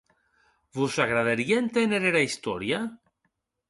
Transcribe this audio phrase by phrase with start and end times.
[0.77, 2.85] Vos agradarie entener era istòria?